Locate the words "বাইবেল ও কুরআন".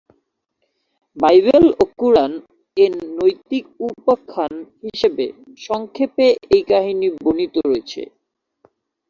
1.17-2.31